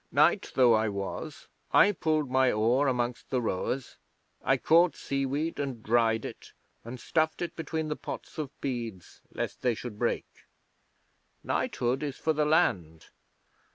Knight 0.11 0.51
though 0.55 0.73
I 0.73 0.89
was, 0.89 1.47
I 1.71 1.91
pulled 1.91 2.27
my 2.31 2.51
oar 2.51 2.87
amongst 2.87 3.29
the 3.29 3.39
rowers. 3.39 3.97
I 4.43 4.57
caught 4.57 4.95
seaweed 4.95 5.59
and 5.59 5.83
dried 5.83 6.25
it, 6.25 6.53
and 6.83 6.99
stuffed 6.99 7.39
it 7.39 7.55
between 7.55 7.87
the 7.87 7.95
pots 7.95 8.39
of 8.39 8.49
beads 8.61 9.21
lest 9.31 9.61
they 9.61 9.75
should 9.75 9.99
break. 9.99 10.25
Knighthood 11.43 12.01
is 12.01 12.17
for 12.17 12.33
the 12.33 12.45
land. 12.45 13.11